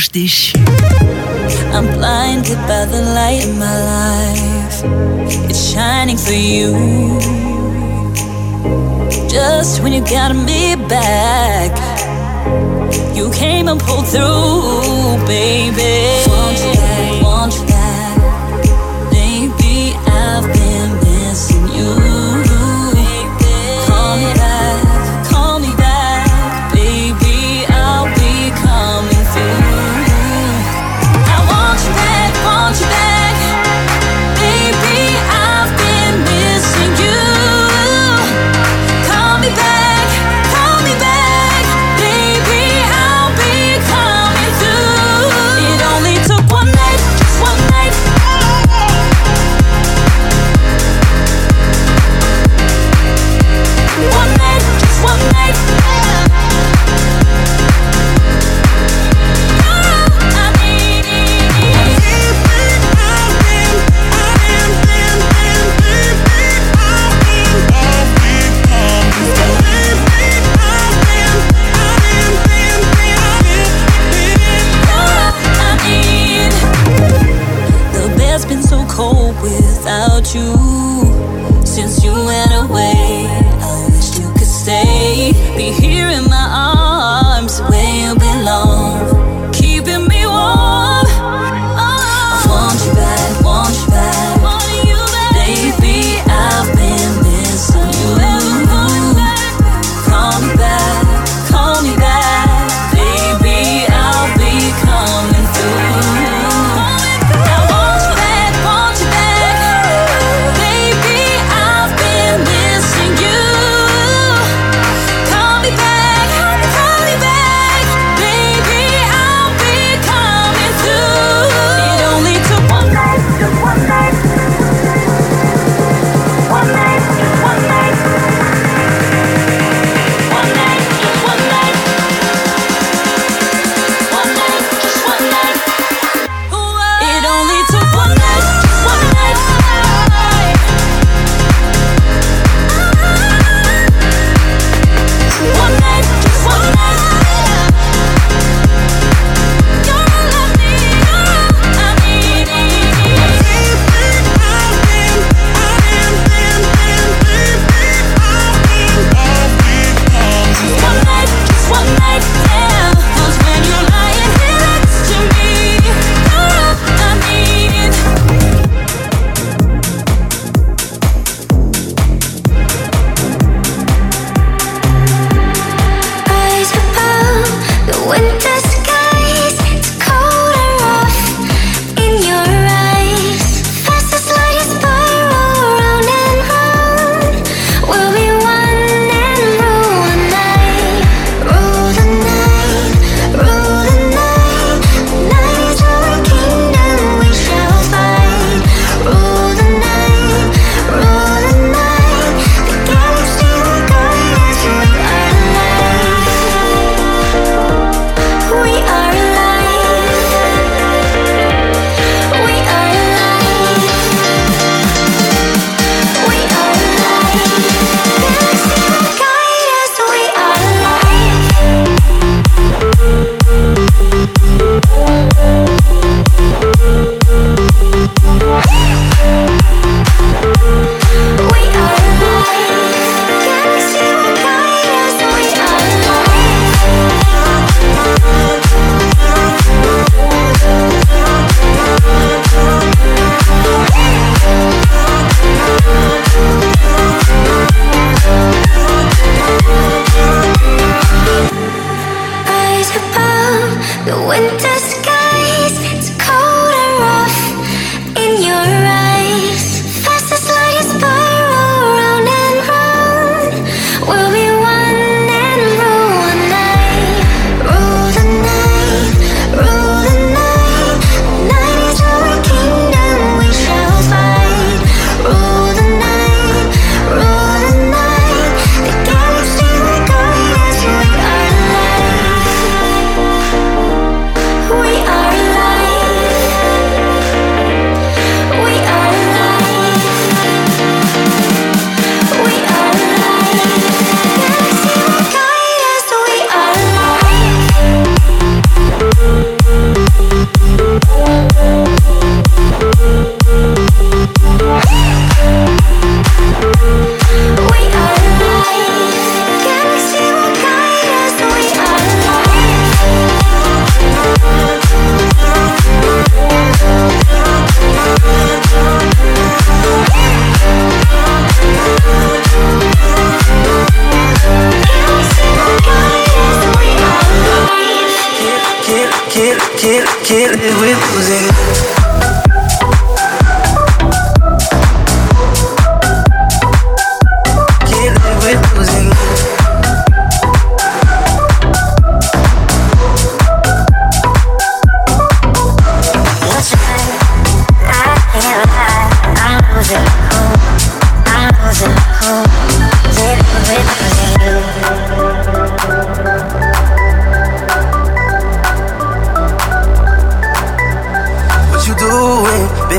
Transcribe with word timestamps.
ange 0.00 0.10
déchu. 0.10 0.58
I'm 1.72 1.86
blinded 1.86 2.58
by 2.66 2.84
the 2.86 3.02
light 3.14 3.44
in 3.44 3.58
my 3.58 3.76
life. 3.94 4.82
It's 5.48 5.72
shining 5.72 6.16
for 6.16 6.32
you. 6.32 6.72
Just 9.28 9.82
when 9.82 9.92
you 9.92 10.00
got 10.00 10.34
me 10.34 10.76
back, 10.88 11.72
you 13.14 13.30
came 13.30 13.68
and 13.68 13.80
pulled 13.80 14.06
through, 14.06 15.26
baby. 15.26 16.79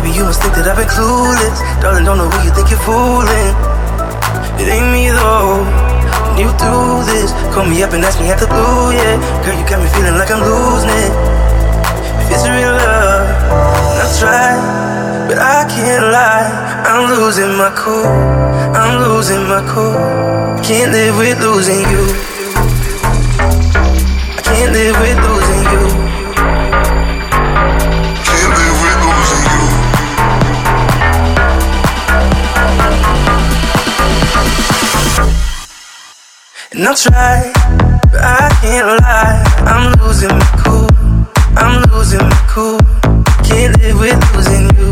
Baby, 0.01 0.17
you 0.17 0.25
must 0.25 0.41
think 0.41 0.57
that 0.57 0.65
I've 0.65 0.81
been 0.81 0.89
clueless. 0.89 1.61
Darling, 1.77 2.09
don't 2.09 2.17
know 2.17 2.25
who 2.25 2.41
you 2.41 2.49
think 2.57 2.73
you're 2.73 2.81
fooling. 2.81 3.53
It 4.57 4.65
ain't 4.65 4.89
me 4.89 5.13
though. 5.13 5.61
When 6.25 6.41
you 6.41 6.49
do 6.57 6.73
this, 7.05 7.29
call 7.53 7.69
me 7.69 7.85
up 7.85 7.93
and 7.93 8.01
ask 8.01 8.17
me 8.17 8.33
at 8.33 8.41
the 8.41 8.49
blue, 8.49 8.97
yeah. 8.97 9.21
Girl, 9.45 9.53
you 9.53 9.61
got 9.61 9.77
me 9.77 9.85
feeling 9.93 10.17
like 10.17 10.33
I'm 10.33 10.41
losing 10.41 10.89
it. 10.89 11.13
If 12.17 12.33
it's 12.33 12.49
real 12.49 12.73
love, 12.73 13.29
i 14.01 14.05
try, 14.17 14.57
but 15.29 15.37
I 15.37 15.69
can't 15.69 16.09
lie. 16.09 16.49
I'm 16.81 17.05
losing 17.05 17.53
my 17.53 17.69
cool. 17.77 18.09
I'm 18.73 19.05
losing 19.05 19.45
my 19.45 19.61
cool. 19.69 20.01
I 20.01 20.61
can't 20.65 20.89
live 20.89 21.13
with 21.21 21.37
losing 21.45 21.85
you. 21.93 22.03
I 24.33 24.41
can't 24.49 24.73
live 24.73 24.97
with 24.97 25.17
losing. 25.29 25.40
And 36.81 36.87
I'll 36.87 36.95
try, 36.95 37.51
but 38.11 38.21
I 38.23 38.49
can't 38.59 38.87
lie. 38.87 39.43
I'm 39.67 39.93
losing 40.01 40.29
my 40.29 40.49
cool. 40.65 40.89
I'm 41.55 41.83
losing 41.91 42.17
my 42.17 42.45
cool. 42.49 42.79
Can't 43.45 43.77
live 43.83 43.99
with 43.99 44.17
losing 44.35 44.63
you. 44.79 44.91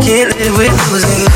Can't 0.00 0.30
live 0.38 0.56
with 0.56 0.92
losing 0.92 1.20
you. 1.20 1.35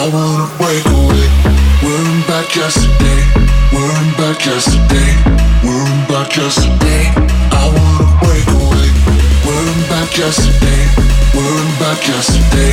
I 0.00 0.08
wanna 0.08 0.48
break 0.56 0.82
away. 0.86 1.28
Worrying 1.84 2.24
about 2.24 2.56
yesterday. 2.56 3.20
Worrying 3.70 4.14
about 4.14 4.40
yesterday. 4.46 5.12
Worrying 5.62 6.04
about 6.08 6.34
yesterday. 6.34 7.12
I 7.52 7.68
wanna 7.68 8.08
break 8.24 8.48
away. 8.48 8.88
Worrying 9.44 9.84
about 9.84 10.16
yesterday. 10.16 10.88
Worrying 11.36 11.76
about 11.76 12.00
yesterday. 12.08 12.72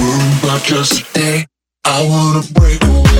Worrying 0.00 0.32
about 0.40 0.70
yesterday. 0.70 1.46
I 1.84 2.08
wanna 2.08 2.42
break 2.54 2.82
away. 2.84 3.11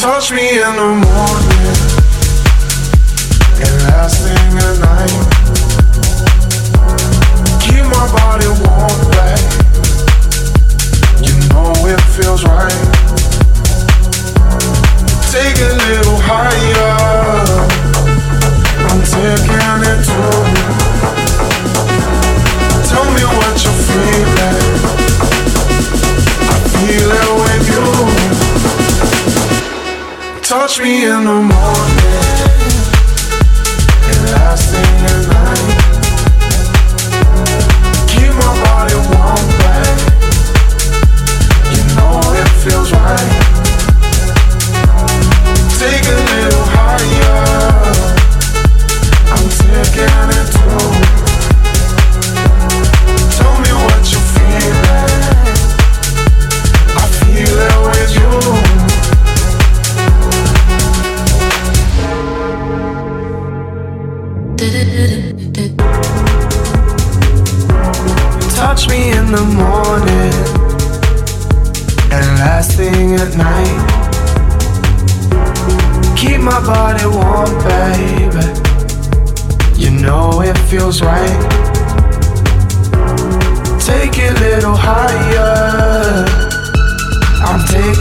Touch 0.00 0.30
me 0.30 0.48
in 0.50 0.76
the 0.76 0.90
morning. 0.94 1.74
And 3.64 3.74
last 3.90 4.22
thing 4.22 4.58
at 4.66 4.78
night. 4.78 5.14
Keep 7.64 7.84
my 7.90 8.06
body 8.14 8.46
warm, 8.62 9.00
babe. 9.10 9.42
You 11.26 11.34
know 11.50 11.72
it 11.90 12.02
feels 12.14 12.44
right. 12.44 12.84
Take 15.32 15.58
a 15.58 15.74
little 15.90 16.18
higher. 16.20 16.77
Touch 30.68 30.80
me 30.82 31.02
in 31.06 31.24
the 31.24 31.32
morning 31.32 31.97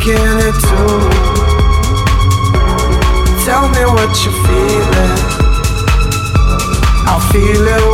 I'm 0.10 0.40
it 0.40 0.54
too. 0.54 1.00
Tell 3.44 3.68
me 3.68 3.84
what 3.92 4.16
you're 4.24 4.40
feeling. 4.48 5.18
I'll 7.06 7.20
feel 7.32 7.68
it 7.68 7.87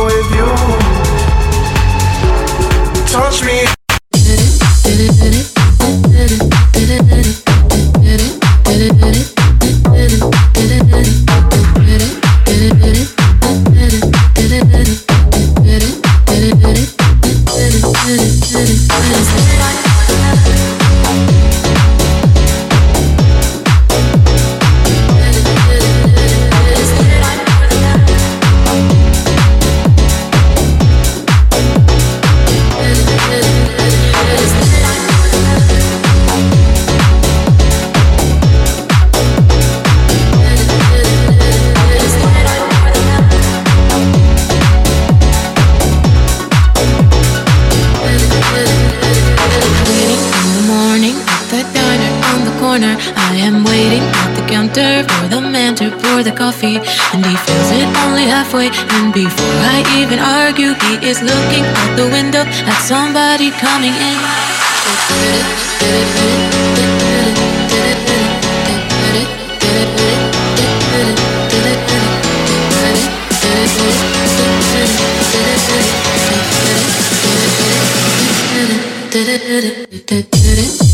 the 51.54 51.62
diner 51.72 52.12
on 52.34 52.40
the 52.48 52.54
corner. 52.58 52.94
I 53.30 53.34
am 53.46 53.62
waiting 53.64 54.02
at 54.02 54.30
the 54.34 54.44
counter 54.50 55.06
for 55.06 55.26
the 55.28 55.40
man 55.40 55.74
to 55.76 55.90
pour 56.02 56.22
the 56.22 56.32
coffee. 56.32 56.78
And 57.12 57.20
he 57.24 57.34
fills 57.46 57.70
it 57.78 57.88
only 58.04 58.26
halfway. 58.26 58.68
And 58.96 59.12
before 59.14 59.58
I 59.74 59.78
even 60.00 60.18
argue, 60.18 60.72
he 60.84 60.94
is 61.10 61.22
looking 61.22 61.64
out 61.78 61.92
the 61.96 62.08
window 62.16 62.44
at 62.70 62.78
somebody 62.82 63.50
coming 63.50 63.94
in. 63.94 64.18
did 79.14 79.28
it 79.28 79.42
did 79.46 79.64
it 79.64 80.30
did 80.30 80.58
it 80.58 80.93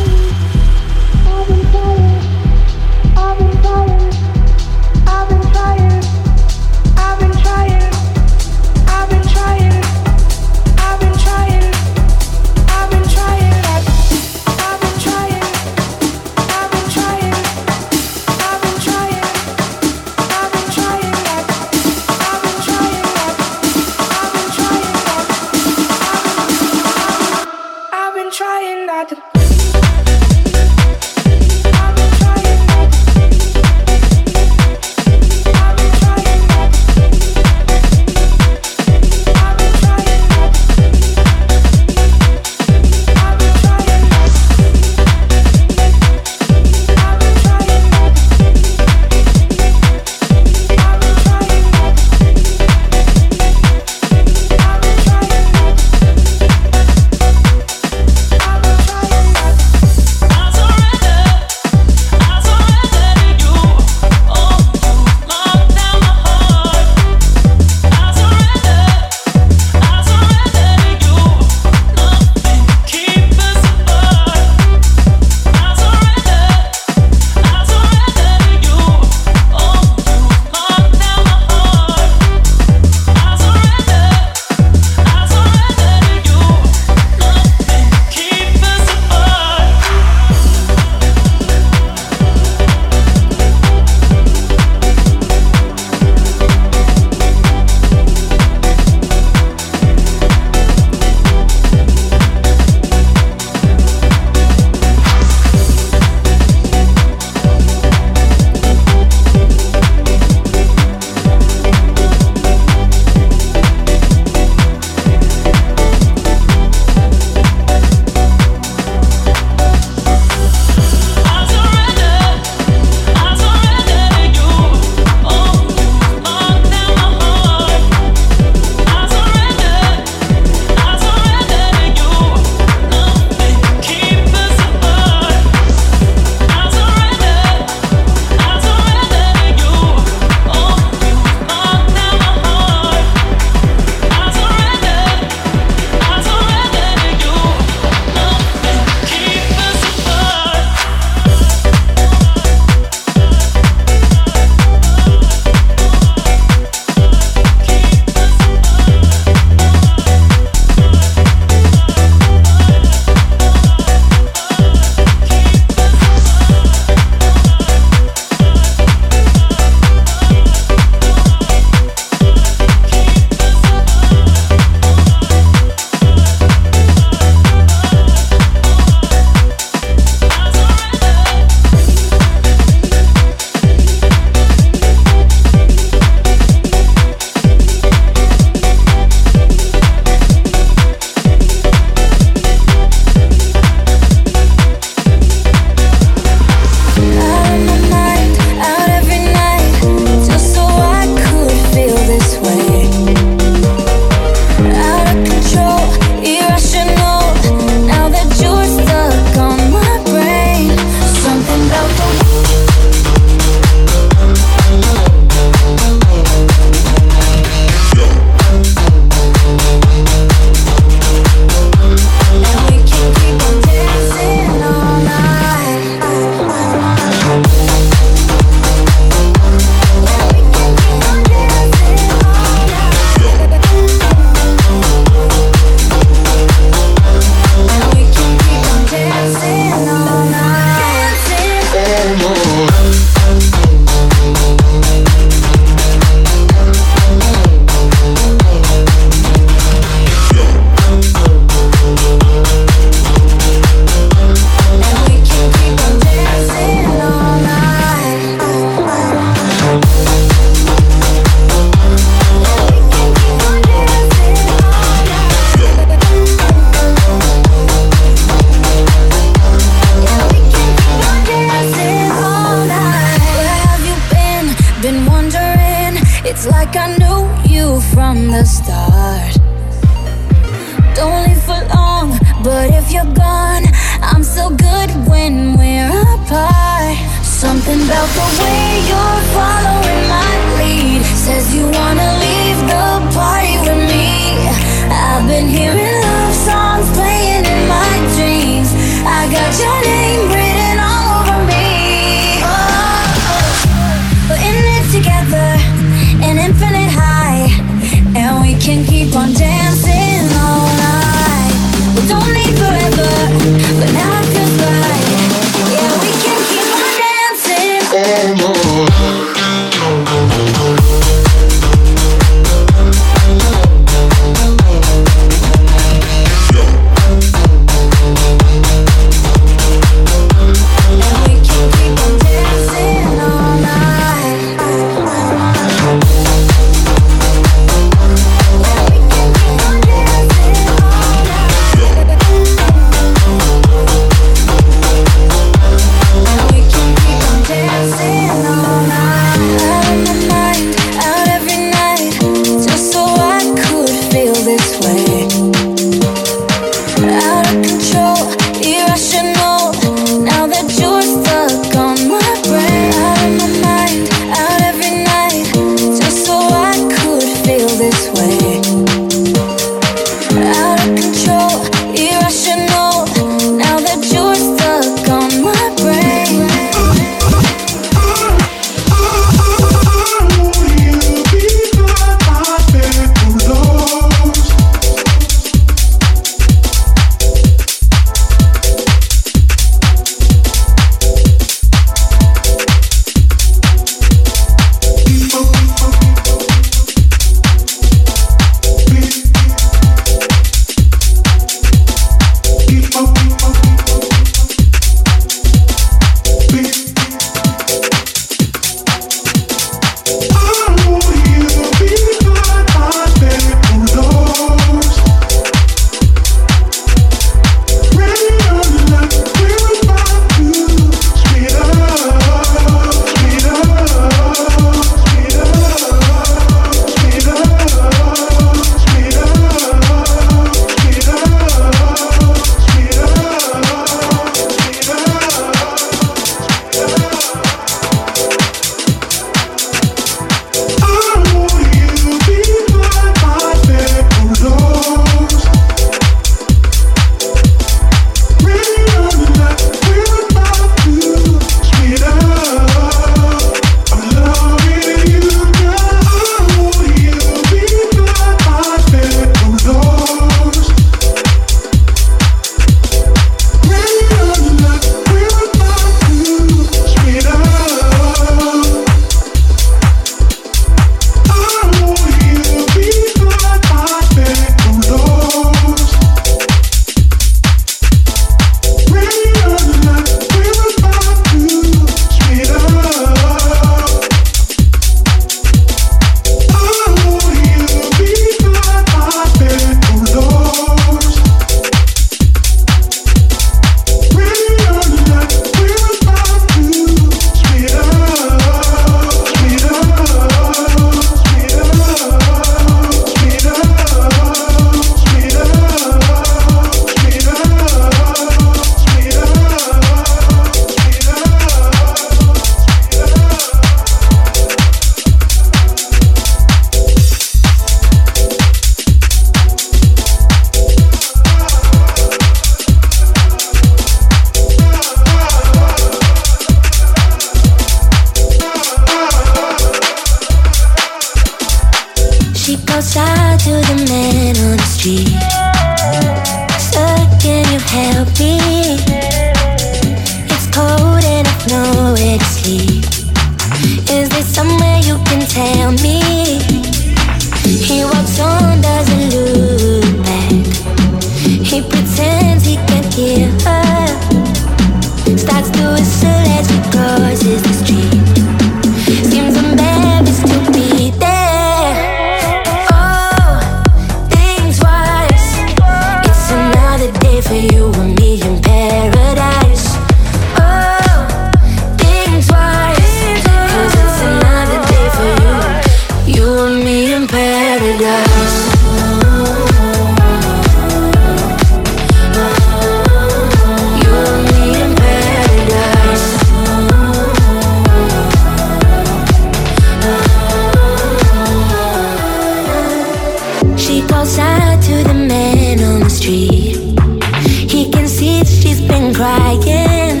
crying. 598.96 600.00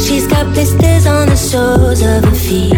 She's 0.00 0.26
got 0.26 0.52
blisters 0.52 1.06
on 1.06 1.28
the 1.28 1.36
soles 1.36 2.02
of 2.02 2.24
her 2.24 2.34
feet. 2.34 2.74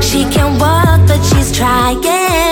She 0.00 0.24
can't 0.30 0.60
walk, 0.60 1.00
but 1.08 1.20
she's 1.24 1.50
trying. 1.50 2.49